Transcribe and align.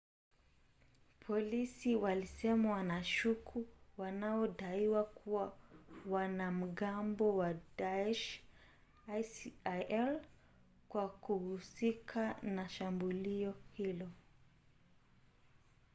polisi 1.19 1.95
walisema 1.95 2.71
wanashuku 2.71 3.65
wanaodaiwa 3.97 5.03
kuwa 5.03 5.57
wanamgambo 6.09 7.37
wa 7.37 7.53
daesh 7.77 8.39
isil 9.19 10.19
kwa 10.89 11.09
kuhusika 11.09 12.35
na 12.41 12.69
shambulio 12.69 13.55
hilo 13.73 14.07